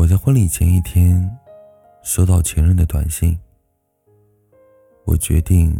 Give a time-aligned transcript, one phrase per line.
[0.00, 1.30] 我在婚礼前一天
[2.02, 3.38] 收到前任的短信，
[5.04, 5.78] 我决定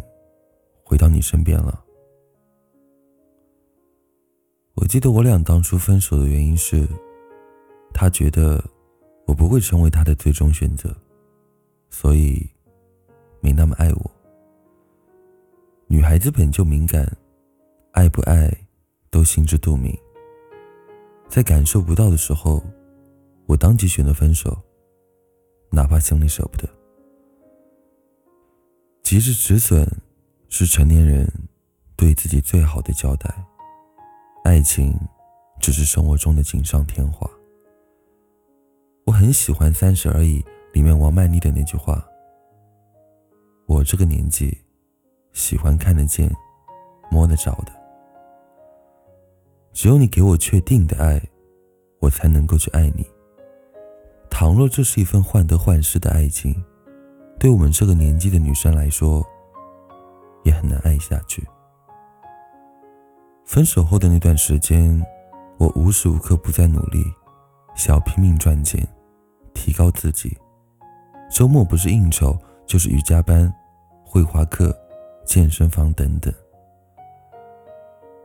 [0.85, 1.82] 回到你身边了。
[4.74, 6.87] 我记得我俩当初分手的原因是，
[7.94, 8.62] 他觉得
[9.24, 10.94] 我不会成为他的最终选择，
[11.88, 12.46] 所以
[13.40, 14.10] 没那么爱我。
[15.87, 17.10] 女孩子本就敏感，
[17.92, 18.55] 爱不爱
[19.09, 19.98] 都心知肚明，
[21.27, 22.62] 在感受不到的时候。
[23.50, 24.56] 我当即选择分手，
[25.72, 26.68] 哪怕心里舍不得。
[29.02, 29.84] 及时止损，
[30.48, 31.28] 是成年人
[31.96, 33.28] 对自己最好的交代。
[34.45, 34.96] 爱情
[35.60, 37.28] 只是生活中的锦上添花。
[39.04, 40.40] 我很喜欢《三十而已》
[40.73, 42.09] 里面王曼妮的那句话
[43.66, 44.56] ：“我这个年纪，
[45.32, 46.32] 喜欢看得见、
[47.10, 47.73] 摸得着的。
[49.73, 51.20] 只有你给我确定的爱，
[51.98, 53.04] 我才能够去爱你。”
[54.51, 56.52] 倘若这是一份患得患失的爱情，
[57.38, 59.24] 对我们这个年纪的女生来说，
[60.43, 61.46] 也很难爱下去。
[63.45, 65.01] 分手后的那段时间，
[65.56, 67.05] 我无时无刻不在努力，
[67.77, 68.84] 想要拼命赚钱，
[69.55, 70.37] 提高自己。
[71.31, 73.55] 周末不是应酬，就是瑜伽班、
[74.05, 74.77] 绘画课、
[75.25, 76.34] 健身房等等。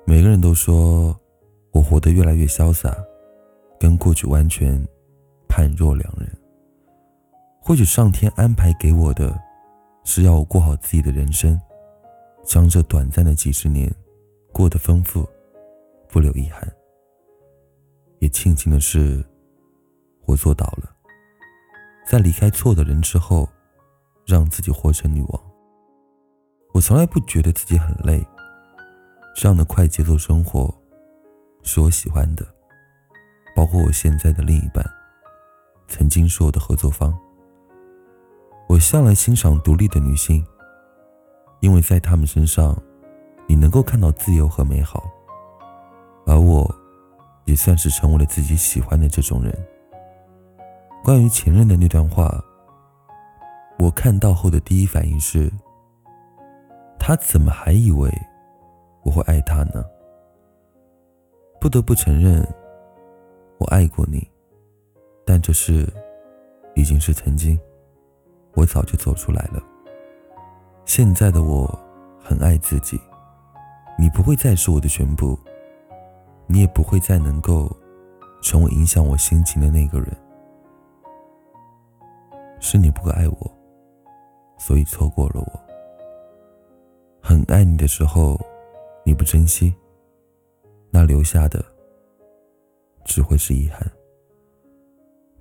[0.07, 1.15] 每个人都说
[1.71, 2.91] 我活得越来越潇洒，
[3.79, 4.83] 跟过去完全。
[5.55, 6.29] 判若两人。
[7.61, 9.39] 或许上天安排给我的，
[10.03, 11.57] 是要我过好自己的人生，
[12.43, 13.89] 将这短暂的几十年
[14.51, 15.25] 过得丰富，
[16.09, 16.69] 不留遗憾。
[18.19, 19.23] 也庆幸的是，
[20.25, 20.93] 我做到了，
[22.05, 23.47] 在离开错的人之后，
[24.27, 25.41] 让自己活成女王。
[26.73, 28.21] 我从来不觉得自己很累，
[29.33, 30.69] 这样的快节奏生活，
[31.63, 32.45] 是我喜欢的，
[33.55, 34.85] 包括我现在的另一半。
[35.87, 37.17] 曾经是我的合作方。
[38.67, 40.45] 我向来欣赏独立的女性，
[41.59, 42.75] 因为在她们身上，
[43.47, 45.03] 你能够看到自由和美好。
[46.25, 46.73] 而我，
[47.45, 49.67] 也算是成为了自己喜欢的这种人。
[51.03, 52.43] 关于前任的那段话，
[53.77, 55.51] 我看到后的第一反应是：
[56.97, 58.11] 他怎么还以为
[59.03, 59.85] 我会爱他呢？
[61.61, 62.43] 不得不承认，
[63.59, 64.27] 我爱过你。
[65.25, 65.91] 但这事
[66.75, 67.59] 已经是曾经，
[68.53, 69.61] 我早就走出来了。
[70.85, 71.67] 现在的我
[72.23, 72.99] 很爱自己，
[73.97, 75.37] 你不会再是我的全部，
[76.45, 77.75] 你也不会再能够
[78.43, 80.15] 成为影响我心情的那个人。
[82.59, 83.51] 是你不够爱我，
[84.57, 85.61] 所以错过了我。
[87.21, 88.39] 很爱你的时候，
[89.03, 89.73] 你不珍惜，
[90.91, 91.65] 那留下的
[93.03, 93.81] 只会是遗憾。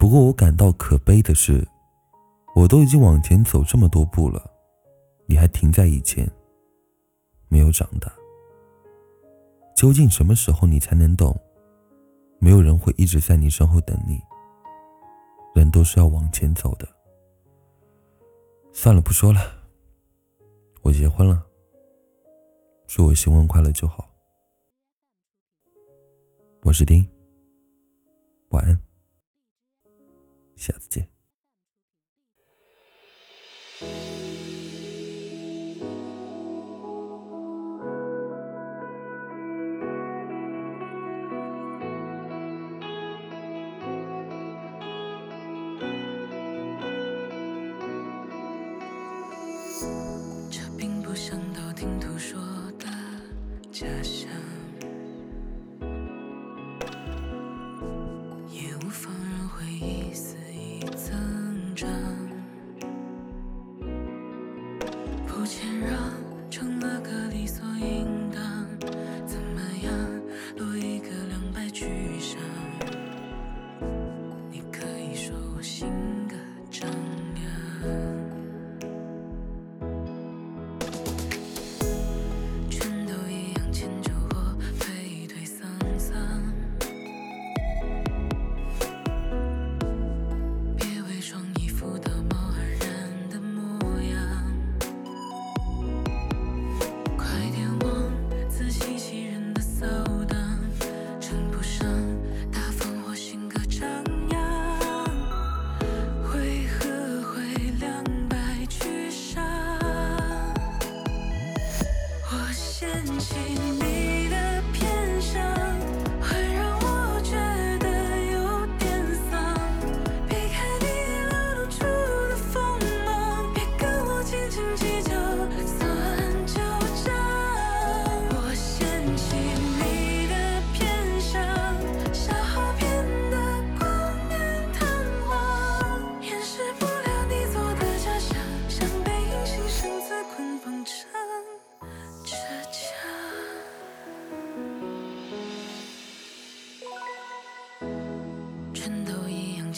[0.05, 1.67] 不过我感到可悲的是，
[2.55, 4.51] 我都已经往前走这么多步了，
[5.25, 6.31] 你还停在以前，
[7.49, 8.13] 没有长大。
[9.75, 11.35] 究竟什么时候你才能懂？
[12.39, 14.21] 没有人会一直在你身后等你，
[15.55, 16.87] 人都是要往前走的。
[18.75, 19.41] 算了，不说了，
[20.83, 21.47] 我结婚了，
[22.87, 24.07] 祝我新婚快乐就好。
[26.61, 27.03] 我是丁，
[28.51, 28.79] 晚安。
[30.57, 31.09] 下次见。
[50.51, 52.41] 这并不像道听途说
[52.79, 52.87] 的
[53.73, 54.44] 假象。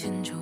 [0.06, 0.35] 牵着